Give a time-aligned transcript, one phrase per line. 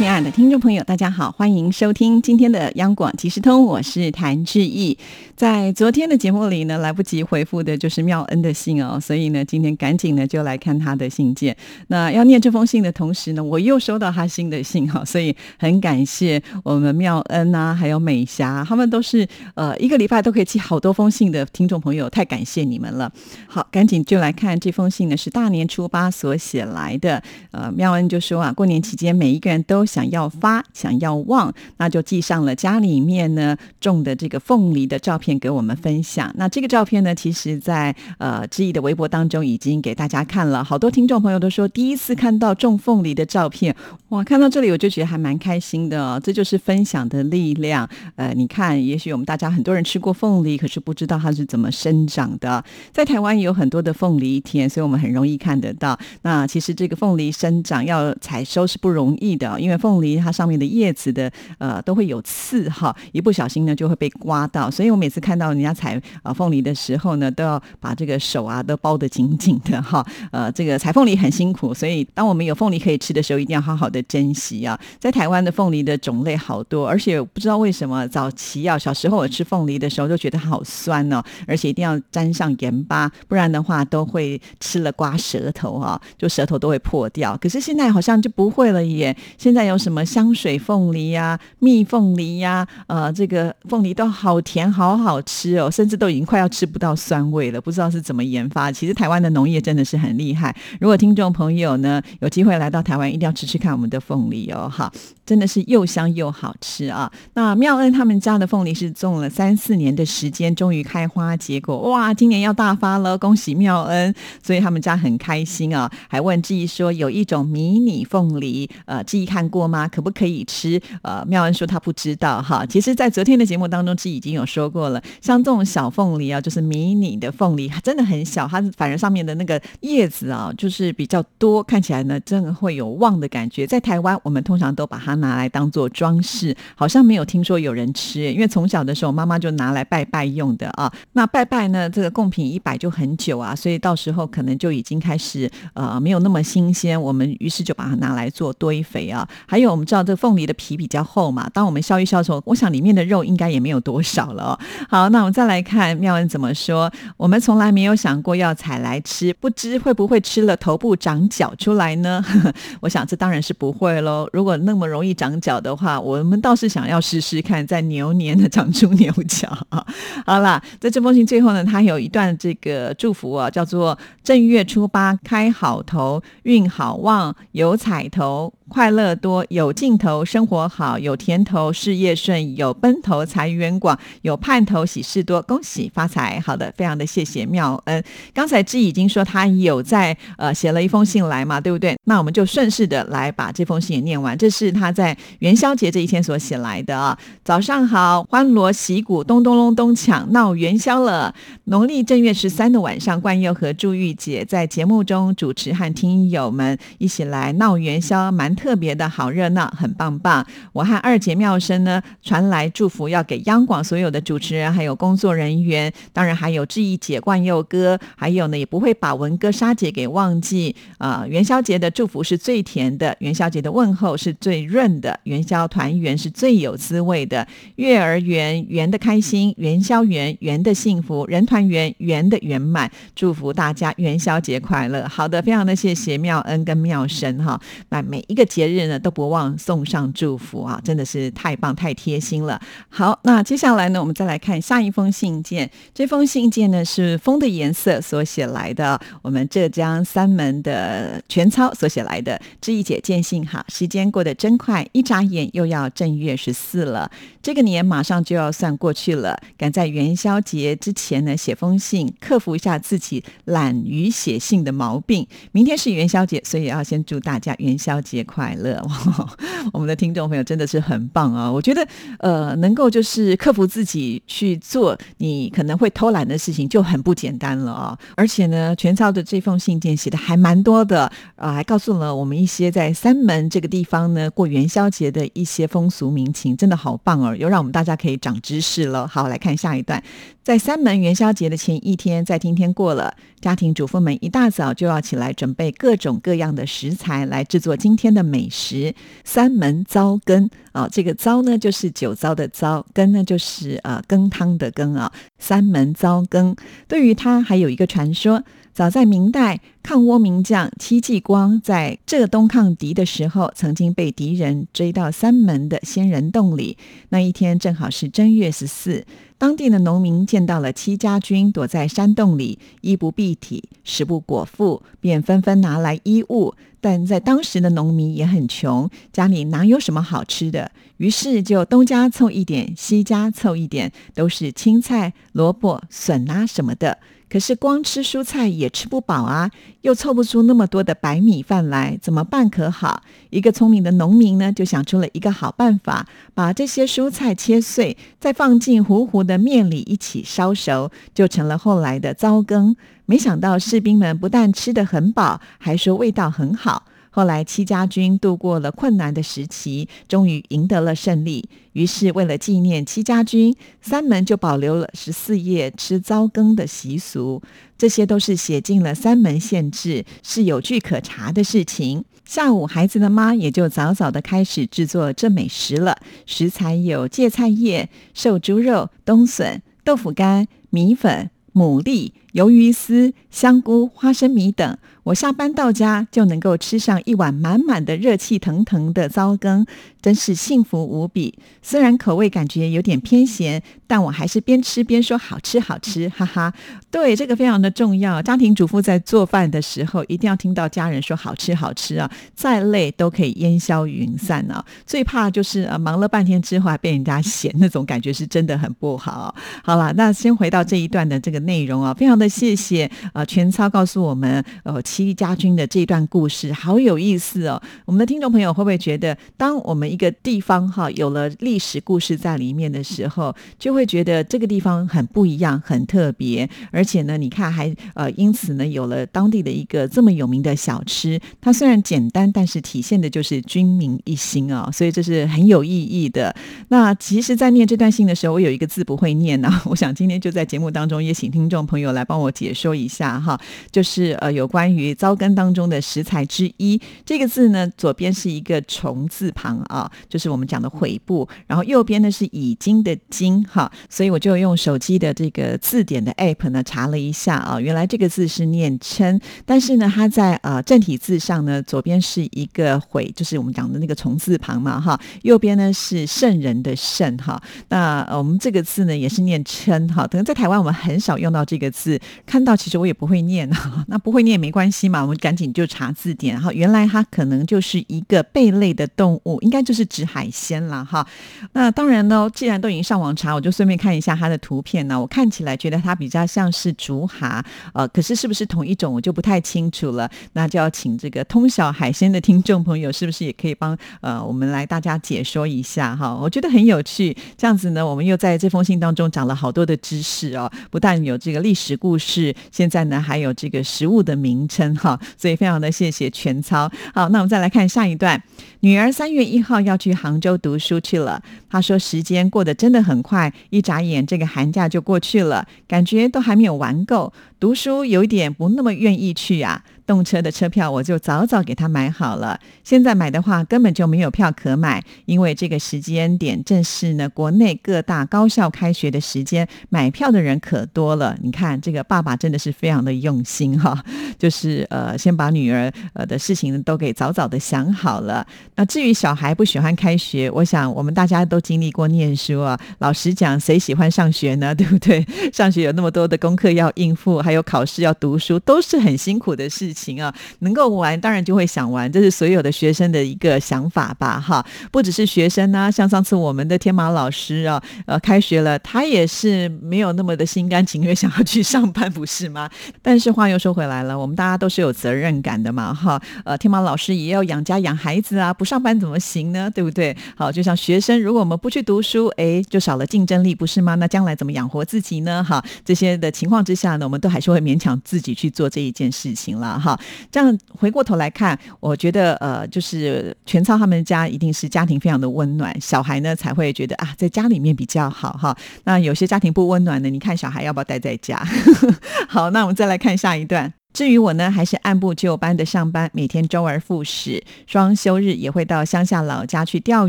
[0.00, 4.96] 亲爱的听众朋友，大家好，欢迎收听今天的央广即时通，我是谭志毅。
[5.36, 11.54] 在昨天的节目里呢，来不及回复的就是妙恩的信哦，所以呢，今天赶紧呢就来看他的信件。
[11.88, 23.12] 那要念这封信的同时呢，我又收到他新的信哈，所以很感谢我们妙恩啊，还有美霞，他们都是呃一个礼拜都可以寄好多封信的听众朋友，太感谢你们了。
[23.46, 27.22] 好，赶紧就来看这封信呢，是大年初八所写来的。
[27.50, 36.32] 呃，妙恩就说啊，过年期间每一个人都想要发，想要旺，那就寄上了家里面呢种的这个凤梨的照片给我们分享。
[36.36, 43.74] 那这个照片呢，其实在呃志毅的微博当中已经给大家看了，好多听众朋友都说第一次看到种凤梨的照片，
[44.10, 47.88] 哇，看到这里我就觉得还蛮开心的，这就是分享的力量。
[48.14, 52.62] 呃，你看，也许我们大家很多人吃过凤梨，可是不知道它是怎么生长的。
[52.92, 55.98] 在台湾有很多的凤梨田，所以我们很容易看得到。
[56.22, 70.06] 那其实这个凤梨生长要采收是不容易的，因为凤梨它上面的叶子的呃都会有刺哈，一不小心呢就会被刮到，所以我每次看到人家采呃凤梨的时候呢，都要把这个手啊都包得紧紧的哈。
[70.30, 74.78] 呃，这个采凤梨很辛苦，所以当我们有凤梨可以吃的时候，一定要好好的珍惜啊。
[74.98, 87.36] 在台湾的凤梨的种类好多，而且不知道为什么早期啊，小时候我吃凤梨的时候就觉得好酸哦，而且一定要沾上盐巴，不然的话都会吃了刮舌头啊，就舌头都会破掉。
[87.40, 97.60] 可是现在好像就不会了耶，现在有什么香水凤梨呀、蜜凤梨呀，呃，这个凤梨都好甜，好好吃哦，甚至都已经快要吃不到酸味了。
[97.60, 98.70] 不知道是怎么研发。
[98.70, 100.54] 其实台湾的农业真的是很厉害。
[100.80, 104.92] 如果听众朋友呢有机会来到台湾，一定要吃吃看我们的凤梨哦，哈，
[105.30, 107.08] 真的是又香又好吃啊。
[107.34, 114.12] 那妙恩他们家的凤梨是种了三四年的时间，终于开花结果，哇，今年要大发了，恭喜妙恩！
[114.42, 119.86] 所以他们家很开心啊，还问志毅说有一种迷你凤梨，呃，志毅看过吗？
[119.86, 120.82] 可不可以吃？
[121.02, 122.66] 呃，妙恩说他不知道哈。
[122.66, 133.64] 其实，在昨天的节目当中，志毅已经有说过了，像这种小凤梨啊，就是迷你的凤梨，真的很小，它反而上面的那个叶子啊，就是比较多，看起来呢，真的会有旺的感觉。
[133.64, 140.92] 在台湾，我们通常都把它拿来当做装饰，好像没有听说有人吃，因为从小的时候妈妈就拿来拜拜用的啊。
[141.12, 149.28] 那拜拜呢，这个贡品一摆就很久啊，所以到时候可能就已经开始呃没有那么新鲜，我们于是就把它拿来做堆肥啊。
[149.46, 154.58] 还有我们知道这个凤梨的皮比较厚嘛，当我们削一削的时候，我想里面的肉应该也没有多少了。
[154.88, 156.90] 好，那我们再来看妙恩怎么说。
[157.16, 162.24] 我们从来没有想过要采来吃，不知会不会吃了头部长角出来呢？
[162.80, 164.28] 我想这当然是不会喽。
[164.32, 169.84] 如果那么容易长角的话，我们倒是想要试试看，在牛年的长出牛角啊。
[170.26, 178.52] 好啦，在这封信最后呢，他有一段这个祝福啊，叫做正月初八开好头，运好旺，有彩头。
[178.70, 186.38] 快乐多，有劲头，生活好，有甜头，事业顺，有奔头，财源广，有盼头，喜事多，恭喜发财。
[186.38, 188.02] 好的，非常的谢谢妙恩。
[188.32, 191.96] 刚才志已经说他有在呃写了一封信来嘛，对不对？
[192.04, 194.38] 那我们就顺势的来把这封信也念完。
[194.38, 197.18] 这是他在元宵节这一天所写来的啊。
[197.42, 201.34] 早上好，欢锣喜鼓，咚咚隆咚锵，闹元宵了。
[201.64, 208.54] 农历正月十三的晚上，冠佑和祝玉姐在节目中主持，和听友们一起来闹元宵，蛮。
[208.60, 210.46] 特别的好热闹，很棒棒！
[210.74, 221.24] 我和二姐妙生呢传来祝福，要给央广所有的主持人还有工作人员，当然还有志毅姐、冠佑哥，还有呢也不会把文哥、沙姐给忘记啊！
[221.26, 227.48] 元宵节的祝福是最甜的，元宵节的问候是最润的，元宵团圆是最有滋味的。
[227.76, 232.90] 月儿圆，圆的开心；元宵圆，圆的幸福；人团圆，圆的圆满。
[233.16, 235.08] 祝福大家元宵节快乐！
[235.08, 237.58] 好的，非常的谢谢妙恩跟妙生哈，
[237.88, 238.49] 那每一个。
[238.50, 242.60] 节日呢都不忘送上祝福啊，真的是太棒太贴心了。
[242.88, 245.70] 好，那接下来呢，我们再来看下一封信件。
[245.94, 252.38] 这封信件呢是风的颜色所写来的，我们浙江三门的全操所写来的。
[252.60, 257.08] 知意姐见信哈，时间过得真快，一眨眼又要正月十四了，
[257.40, 259.40] 这个年马上就要算过去了。
[259.56, 265.24] 赶在元宵节之前呢写封信，克服一下自己懒于写信的毛病。
[265.52, 268.39] 明天是元宵节，所以要先祝大家元宵节快。
[268.40, 268.82] 快乐。
[269.70, 271.52] 我们的听众朋友真的是很棒啊！
[271.52, 271.86] 我觉得
[272.20, 277.98] 呃，能够就是克服自己去做你可能会偷懒的事情，就很不简单了啊！
[278.16, 287.36] 而且呢，全超的这封信件写的还蛮多的啊，还告诉了我们一些在三门这个地方呢过元宵节的一些风俗民情，真的好棒哦！
[287.36, 289.06] 又让我们大家可以长知识了。
[289.06, 290.02] 好，来看下一段。
[290.50, 298.92] 在三门元宵节的前一天，在今天过了，家庭主妇们一大早就要起来准备各种各样的食材来制作今天的美食。
[299.22, 305.12] 三门糟羹啊，这个糟呢就是酒糟的糟，羹呢就是呃羹汤的羹啊。
[305.38, 306.56] 三门糟羹，
[306.88, 308.42] 对于它还有一个传说。
[308.80, 316.78] 早在明代，抗倭名将戚继光在浙东抗敌的时候，曾经被敌人追到三门的仙人洞里。
[317.10, 319.04] 那一天正好是正月十四，
[319.36, 326.54] 当地的农民见到了戚家军躲在山洞里，衣不蔽体，食不果腹，便纷纷拿来衣物。
[326.80, 330.72] 但在当时的农民也很穷，家里哪有什么好吃的？
[330.96, 336.96] 于是就东家凑一点，西家凑一点，都是青菜、萝卜、笋啊什么的。
[337.30, 339.50] 可是光吃蔬菜也吃不饱啊，
[339.82, 343.02] 又凑不出那么多的白米饭来，怎么办可好？
[343.30, 352.74] 一个聪明的农民呢，就想出了一个好办法，把这些蔬菜切碎，再放进糊糊的面里一起烧熟，就成了后来的糟羹。
[353.06, 356.84] 没想到士兵们不但吃得很饱，还说味道很好。
[357.10, 361.48] 后来，戚家军度过了困难的时期，终于赢得了胜利。
[361.72, 367.42] 于是，为了纪念戚家军，三门就保留了十四夜吃糟羹的习俗。
[367.76, 372.04] 这些都是写进了三门县志，是有据可查的事情。
[372.24, 375.98] 下午，孩子的妈也就早早的开始制作这美食了。
[376.26, 384.76] 食材有芥菜叶、瘦猪肉、冬笋、豆腐干、米粉、牡蛎、鱿鱼丝、香菇、花生米等。
[385.02, 389.66] 我下班到家就能够吃上一碗满满的热气腾腾的糟羹，
[390.02, 391.36] 真是幸福无比。
[391.62, 396.52] 虽然口味感觉有点偏咸，但我还是边吃边说好吃好吃，哈哈。
[396.90, 398.20] 对，这个非常的重要。
[398.20, 404.62] 家庭主妇在做饭的时候，一定要听到家人说好吃好吃啊，再累都可以烟消云散啊。
[404.86, 409.34] 最怕就是呃忙了半天之后还被人家 嫌，那种感觉是真的很不好。
[409.64, 414.78] 好了，那先回到这一段的这个内容啊，非常的谢谢呃全操告诉我们呃。
[414.90, 417.62] 戚家军的这段故事好有意思哦！
[417.84, 431.20] 我们的听众朋友会不会觉得，当我们一个地方哈有了历史故事在里面的时候，就会觉得这个地方很不一样、很特别，而且呢，你看还呃因此呢有了当地的一个这么有名的小吃。
[431.40, 436.34] 它虽然简单，但是体现的就是军民一心啊，所以这是很有意义的。
[436.68, 443.40] 那其实，在念这段信的时候，我有一个字不会念呢，我想今天就在节目当中也请听众朋友来帮我解说一下哈，
[443.70, 444.80] 就是呃有关于。
[445.00, 474.90] 糟羹当中的食材之一，这个字呢，左边是一个虫字旁啊，就是我们讲的悔部，然后右边呢是已经的经哈，所以我就用手机的这个字典的 app 呢查了一下啊，原来这个字是念称，但是呢，它在呃正体字上呢，左边是一个悔，就是我们讲的那个虫字旁嘛哈，右边呢是圣人的圣哈，那我们这个字呢也是念称哈，可能在台湾我们很少用到这个字，看到其实我也不会念哈， 那不会念没关系。
[474.90, 481.06] 嘛，我们赶紧就查字典，然后原来它可能就是一个贝类的动物，应该就是指海鲜了哈。
[481.52, 485.00] 那当然呢，既然都已经上网查，我就顺便看一下它的图片呢。
[485.00, 490.10] 我看起来觉得它比较像是竹蛤，呃，可是是不是同一种，我就不太清楚了。
[490.32, 496.14] 那就要请这个通晓海鲜的听众朋友，是不是也可以帮呃我们来大家解说一下哈？
[496.14, 504.76] 我觉得很有趣，这样子呢，我们又在这封信当中讲了好多的知识哦，不但有这个历史故故事，现在呢还有这个食物的名称。
[504.76, 506.70] 哈，所以非常的谢谢全操。
[506.94, 508.22] 好，那我们再来看下一段。
[508.60, 511.20] 女儿三月一号要去杭州读书去了。
[511.50, 517.12] 她说时间过得真的很快，一眨眼这个寒假就过去了，感觉都还没有玩够。
[517.40, 519.64] 读书有点不那么愿意去啊。
[519.90, 522.38] 动车的车票我就早早给他买好了。
[522.62, 531.18] 现在买的话根本就没有票可买，因为这个时间点正是呢国内各大高校开学的时间，买票的人可多了。
[531.20, 533.82] 你看这个爸爸真的是非常的用心哈，
[534.16, 538.24] 就是呃先把女儿呃的事情都给早早的想好了。
[538.54, 542.56] 那至于小孩不喜欢开学，我想我们大家都经历过念书啊。
[542.78, 544.54] 老实讲，谁喜欢上学呢？
[544.54, 545.04] 对不对？
[545.32, 549.79] 上学有那么多的功课要应付，还有考试要读书，都是很辛苦的事情。
[549.80, 554.20] 行啊，能够玩当然就会想玩，这是所有的学生的一个想法吧？
[554.20, 562.50] 哈，不只是学生呢，像上次我们的天马老师啊，呃，开学了，他也是没有那么的心甘情愿想要去上班，不是吗？
[562.82, 569.48] 但是话又说回来了，我们们大家都是有责任感的嘛，哈，呃，天马老师也要养家养孩子啊，不上班怎么行呢？
[569.48, 569.96] 对不对？
[570.16, 573.76] 好，就像学生，如果我们不去读书，哎，就少了竞争力，不是吗？
[573.76, 575.22] 那将来怎么养活自己呢？
[575.22, 579.78] 哈，这些的情况之下呢，我们都还是会勉强自己去做这一件事情了，好。
[580.10, 588.36] 这样回过头来看，我觉得呃，就是全超他们家一定是家庭非常的温暖，小孩呢才会觉得啊，在家里面比较好，哈。
[588.64, 591.22] 那有些家庭不温暖的，你看小孩要不要待在家？
[592.08, 593.59] 好，那我们再来看下一段。
[593.72, 597.22] 至于我呢，还是按部就班的上班，每天周而复始。
[597.46, 599.88] 双休日也会到乡下老家去钓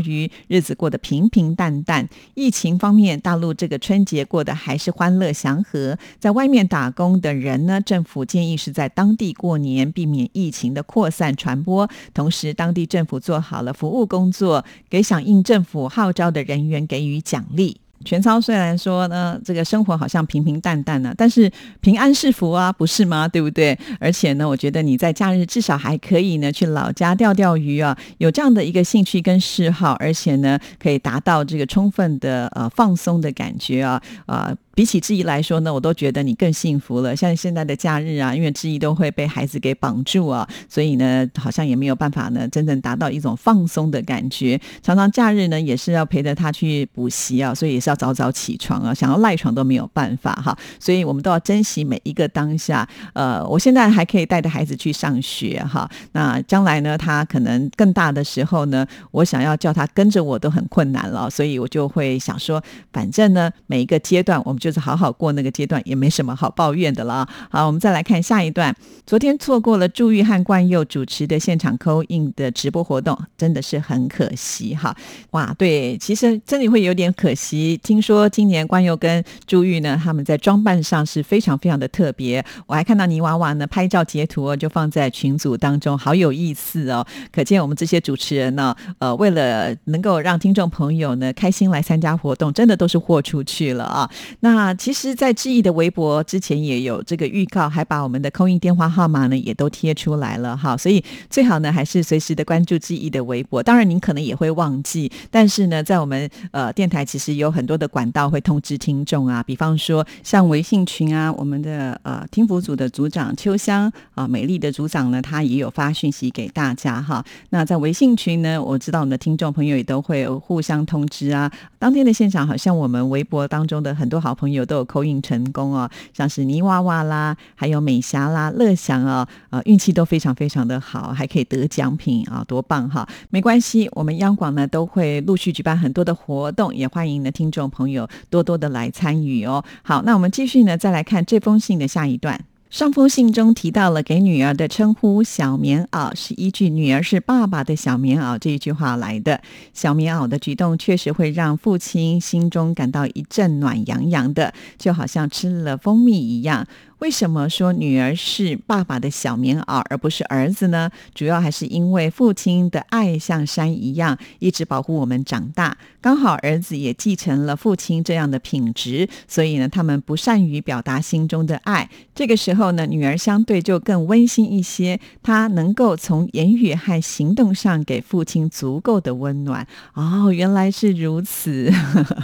[0.00, 2.08] 鱼，日子过得平平淡淡。
[2.34, 5.98] 疫情方面，大陆这个春节过得还是欢乐祥和。
[6.18, 11.90] 在外面打工的人呢，政府建议是在当地过年，避免疫情的扩散传播。
[12.14, 17.81] 同时，当地政府做好了服务工作，给响应政府号召的人员给予奖励。
[18.04, 23.26] 全操虽然说呢，这个生活好像平平淡淡呢，但是平安是福啊，不是吗？
[23.28, 23.78] 对不对？
[23.98, 34.54] 而且呢，我觉得你在假日至少还可以呢去老家钓钓鱼啊，有这样的一个兴趣跟嗜好，而且呢可以达到这个充分的呃放松的感觉啊啊。
[34.74, 37.14] 比起志毅来说呢，我都觉得你更幸福了。
[37.14, 44.58] 像现在的假日啊，因为志毅都会被孩子给绑住啊，所以呢，好像也没有办法呢，真正达到一种放松的感觉。
[44.82, 50.56] 常常假日呢，也是要陪着他去补习啊，所以也是要早早起床啊，想要赖床都没有办法哈。
[50.80, 52.88] 所以我们都要珍惜每一个当下。
[53.12, 64.61] 呃，我现在还可以带着孩子去上学哈，那将来呢，他可能更大的时候呢，我想要叫他跟着我都很困难了，所以我就会想说，反正呢，每一个阶段我们。
[64.62, 67.28] 就是好好过那个阶段，也没什么好抱怨的了。
[67.50, 68.72] 好，我们再来看下一段。
[69.04, 74.96] 昨天错过了祝玉和冠佑主持的现场扣印的直播活动，真的是很可惜哈。
[75.32, 77.76] 哇，对，其实真的会有点可惜。
[77.82, 82.44] 听说今年冠佑跟朱玉呢，他们在装扮上是非常非常的特别。
[82.68, 87.04] 我还看到泥娃娃呢，拍照截图就放在群组当中，好有意思哦。
[87.32, 94.08] 可见我们这些主持人呢，呃，为了能够让听众朋友呢开心来参加活动，真的都是豁出去了啊。
[94.40, 103.62] 那那其实，在志毅的微博之前也有这个预告，还把我们的空运电话号码呢也都贴出来了哈，所以最好呢还是随时的关注志毅的微博。
[103.62, 117.24] 当然，您可能也会忘记，但是呢，在我们呃电台其实有很多的管道会通知听众啊，比方说像微信群啊，我们的呃听福组的组长秋香啊，美丽的组长呢，他也有发讯息给大家哈。
[117.48, 121.50] 那在微信群呢，我知道我们的听众朋友也都会互相通知啊。
[121.78, 124.36] 当天的现场，好像我们微博当中的很多好。
[124.42, 133.08] 朋友都有扣印成功哦，像是泥娃娃啦，还有美霞啦、乐祥啊，呃，运气都非常非常的好，还可以得奖品啊，多棒哈！
[133.30, 139.62] 没关系，我们央广呢都会陆续举办很多的活动，也欢迎呢听众朋友多多的来参与哦。
[139.84, 142.44] 好，那我们继续呢，再来看这封信的下一段。
[142.72, 149.42] 上封信中提到了给女儿的称呼“小棉袄”，是依据“女儿是爸爸的小棉袄”这一句话来的。
[149.74, 156.66] 小棉袄的举动确实会让父亲心中感到一阵暖洋洋的，就好像吃了蜂蜜一样。
[157.02, 160.88] 为什么说女儿是爸爸的小棉袄，而不是儿子呢？
[161.12, 165.76] 主要还是因为父亲的爱像山一样，一直保护我们长大。
[166.00, 171.90] 刚好儿子也继承了父亲这样的品质，所以呢，他们不善于表达心中的爱。
[172.14, 179.66] 这个时候呢，女儿相对就更温馨一些，她能够从言语和行动上给父亲足够的温暖。
[179.94, 181.68] 哦，原来是如此。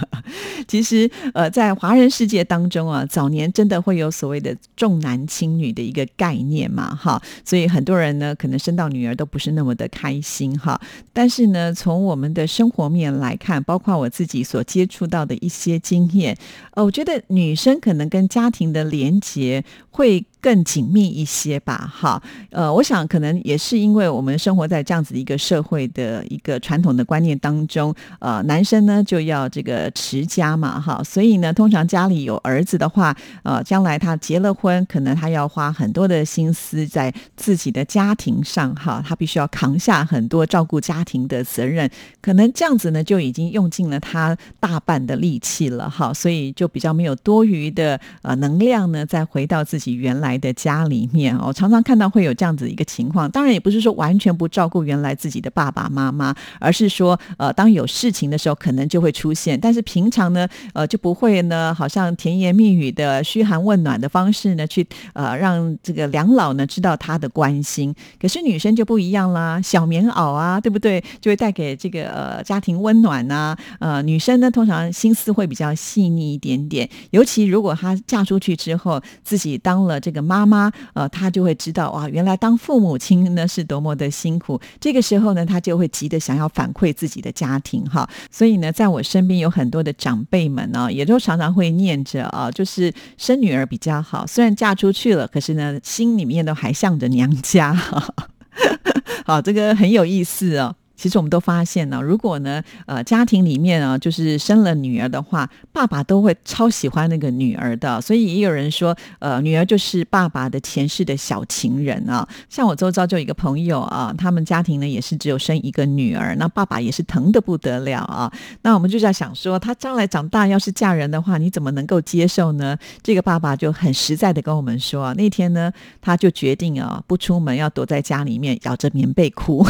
[0.69, 4.55] 其实，呃，在华人世界当中啊，早年真的会有所谓的。
[4.75, 10.79] 重男轻女的一个概念嘛，哈，所以很多人呢，可能生到女儿都不是那么的开心，哈。
[11.11, 16.37] 但是呢，从我们的生活面来看，包括我自己所接触到的一些经验，
[16.71, 20.25] 呃，我觉得女生可能跟家庭的连结会。
[20.41, 41.89] 更紧密一些吧，哈，呃，我想可能也是因为我们生活在这样子一个社会的一个传统的观念当中，呃，男生呢就要这个持家嘛，哈，所以呢，通常家里有儿子的话，呃，将来他结了婚，可能他要花很多的心思在自己的家庭上，哈，他必须要扛下很多照顾家庭的责任，
[42.21, 50.28] 可能这样子呢就已经用尽了他大半的力气了，哈，所以就比较没有多余的呃能量呢，再回到自己原来。
[50.29, 53.29] 来的家里面哦，常常看到会有这样子一个情况。
[53.31, 59.59] 当然也不是说完全不照顾原来自己的爸爸妈妈，而是说呃，当有事情的时候，可能就会出现。
[59.59, 67.95] 但是平常呢，呃，就不会呢，好像甜言蜜语的嘘寒问暖的方式呢，去呃让这个两老呢知道他的关心。
[68.21, 71.03] 可是女生就不一样啦，小棉袄啊，对不对？
[71.19, 73.57] 就会带给这个呃家庭温暖呐。
[73.79, 80.18] 呃，女生呢通常心思会比较细腻一点点，尤其如果她嫁出去之后，自己当了这个。
[80.19, 84.59] 个妈妈，呃，她就会知道哇，原来当父母亲呢是多么的辛苦。
[84.79, 88.09] 这个时候呢，她就会急得想要反馈自己的家庭哈。
[88.29, 94.27] 所以呢，在我身边有很多的长辈们呢，也都常常会念着啊，就是生女儿比较好。
[94.27, 97.73] 虽然嫁出去了，可是呢，心里面都还向着娘家。
[99.25, 100.75] 好，这个很有意思哦。
[100.99, 108.01] 其实我们都发现呢，如果呢，呃，家庭里面啊，就是生了女儿的话，爸爸都会超喜欢那个女儿的。
[108.01, 112.27] 所以也有人说，呃，女儿就是爸爸的前世的小情人啊。
[112.49, 118.29] 像我周遭就有一个朋友啊，他们家庭呢也是只有生一个女儿，那爸爸也是疼得不得了啊。
[118.63, 122.77] 那我们就在想说，他将来长大要是嫁人的话，你怎么能够接受呢？
[123.01, 129.65] 这个爸爸就很实在的跟我们说啊，那天呢，他就决定啊，不出门，要躲在家里面咬着棉被哭。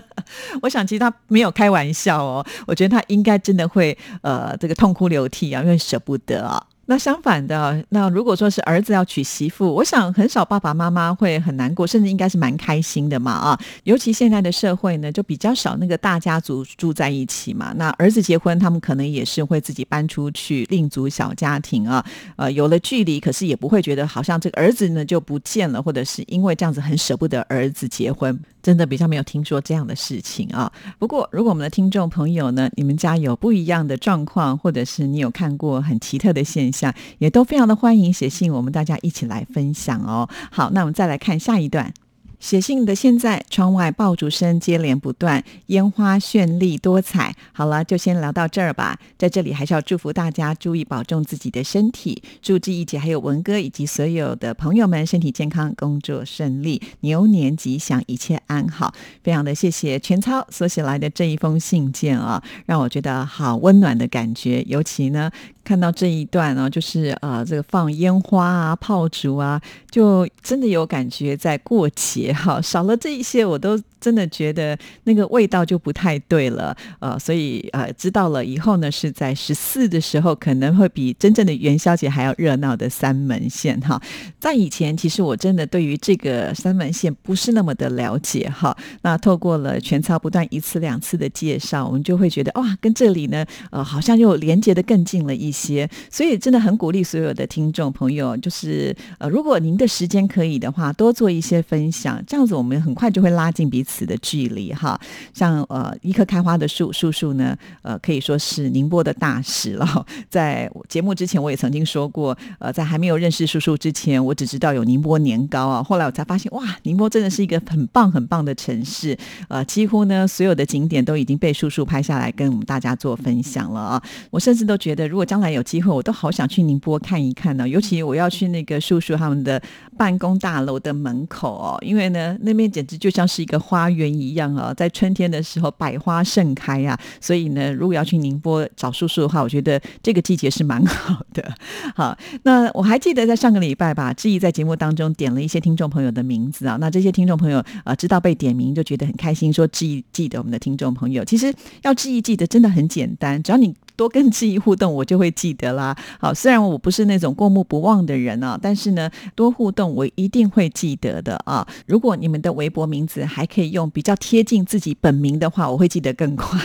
[0.62, 2.44] 我想，其实他没有开玩笑哦。
[2.66, 6.62] 我觉得他应该真的会，呃，这个痛哭流涕啊，因为舍不得啊。
[6.88, 13.60] 那相反的，那如果说是儿子要娶媳妇，我想很少爸爸妈妈会很难过，甚至应该是蛮开心的嘛啊！
[13.82, 17.74] 尤其现在的社会呢，就比较少那个大家族住在一起嘛。
[17.76, 22.04] 那儿子结婚，他们可能也是会自己搬出去另组小家庭啊。
[22.36, 30.72] 呃，有了距离，可是也不会觉得好像这个儿子呢就不见了，或者是因为这样子很舍不得儿子结婚，真的比较没有听说这样的事情啊。
[31.00, 36.75] 不过，如果我们的听众朋友呢，你们家有不一样的状况，或者是你有看过很奇特的现象。
[37.18, 40.28] 也都非常的欢迎写信，我们大家一起来分享哦。
[40.50, 41.92] 好，那我们再来看下一段。
[42.38, 47.34] 写信的现在，窗外爆竹声接连不断，烟花绚丽多彩。
[47.52, 48.98] 好了，就先聊到这儿吧。
[49.16, 58.92] 在这里还是要祝福大家注意保重自己的身体，祝志毅姐还有文哥以及所有的朋友们身体健康，工作顺利，牛年吉祥，一切安好。
[59.24, 64.62] 非常的谢谢全操所写来的这一封信件啊，让我觉得好温暖的感觉。
[64.68, 65.30] 尤其呢，
[65.66, 72.32] 看到这一段呢，就是呃，这个放烟花啊、炮竹啊，就真的有感觉在过节。
[72.32, 73.76] 哈，少了这一些，我都。
[73.98, 84.00] 真的觉得那个味道就不太对了，呃，所以呃，知道了以后呢，是在十四的时候，可能会比真正的元宵节还要热闹的三门线哈。
[84.38, 88.76] 在以前，其实我真的对于这个三门线不是那么的了解哈。
[89.02, 95.88] 那透过了全操不断一次两次的介绍，我们就会觉得哇，跟这里呢，呃，好像又连接的更近了一些。
[96.10, 103.96] 所以真的很鼓励所有的听众朋友，就是呃，如果您的时间可以的话，多做一些分享，这样子我们很快就会拉近彼此。
[104.06, 104.96] 的距离哈，
[105.34, 110.06] 像呃一棵开花的树，树树呢，呃可以说是宁波的大使了。
[110.30, 115.82] 在节目之前，我也曾经说过，呃，在还没有认识叔叔之前，我只知道有宁波年糕啊。
[115.82, 119.16] 后来我才发现，哇，宁波真的是一个很棒很棒的城市。
[119.48, 124.02] 呃，几乎呢所有的景点都已经被叔叔拍下来，跟我们大家做分享了啊。
[124.30, 127.68] 我甚至都觉得，如果将来有机会，我都好想去宁波看一看呢。
[127.68, 129.60] 尤其我要去那个叔叔他们的
[129.96, 133.86] 办公大楼的门口哦，因为呢那边简直就像是一个花。
[133.96, 141.54] 园一样啊，在春天的时候百花盛开啊，所以呢，如果要去宁波找叔叔的话，我觉得这个季节是蛮好的。
[141.94, 151.54] 好，那我还记得在上个礼拜吧，志毅在节目当中点了一些听众朋友的名字啊，那这些听众朋友啊知道被点名就觉得很开心，说志毅记得我们的听众朋友，其实
[151.84, 153.74] 要志毅记得真的很简单，只要你。
[153.96, 155.96] 多跟记忆互动，我就会记得啦。
[156.20, 161.66] 好，虽然我不是那种过目不忘的人啊，但是呢，多互动我一定会记得的啊。
[161.86, 166.58] 如果你们的微博名字还可以用比较贴近自己本名的话，我会记得更快。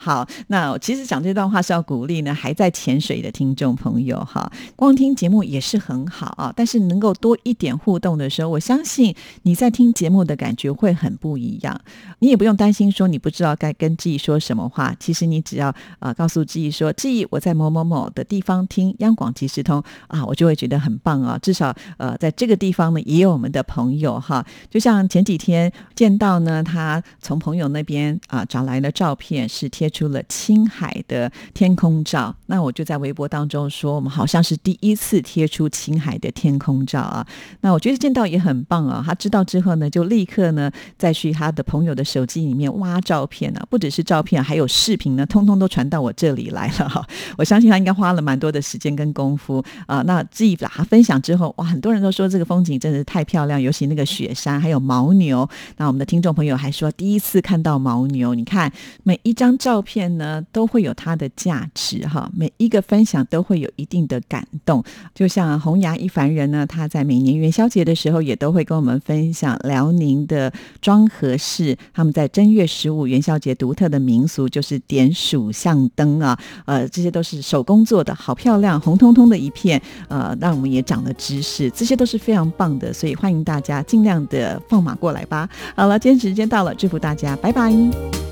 [0.00, 4.50] 好，那其实讲这段话是要鼓励呢，还在潜水的听众朋友哈。
[4.76, 11.78] 光听节目也是很好啊，但是能够多一点互动的时候，我相信你在听节目的感觉会很不一样。
[12.20, 21.36] 你也不用担心说你不知道该跟记忆说什么话，其实你只要啊告诉记忆说，记忆我在某某某的地方听央广即时通啊，我就会觉得很棒啊。
[21.42, 24.46] 至少呃在这个地方呢也有我们的朋友哈。
[24.70, 29.87] 就像前几天见到呢，他从朋友那边啊找来了照片是贴。
[29.88, 37.26] 出了青海的天空照，那我就在微博当中说，我们好像是第一次贴出青海的天空照啊。
[37.60, 39.02] 那我觉得见到也很棒啊。
[39.06, 47.06] 他知道之后呢，就立刻呢再去他的朋友的手机里面挖照片呢，不只是照片，还有视频呢，通通都传到我这里来了哈。
[47.36, 50.02] 我相信他应该花了蛮多的时间跟功夫啊。
[50.02, 55.48] 那自己把它分享之后，哇，很多人都说这个风景真的是太漂亮，尤其那个雪山还有牦牛。
[55.76, 58.70] 那我们的听众朋友还说第一次看到牦牛，你看
[59.02, 59.77] 每一张照。
[59.78, 62.28] 照片呢，都会有它的价值哈。
[62.34, 64.82] 每一个分享都会有一定的感动。
[65.14, 76.36] 就像红牙一凡人呢，他在每年元宵节的时候，也都会跟我们分享辽宁的庄河市他们在正月十五元宵节独特的民俗，就是点属相灯啊。
[76.64, 79.80] 呃，这些都是手工做的，好漂亮，红彤彤的一片。
[80.08, 82.92] 呃，让我们也长了知识，这些都是非常棒的。
[82.92, 85.48] 所以欢迎大家尽量的放马过来吧。
[85.76, 88.27] 好了，今天时间到了，祝福大家，拜拜。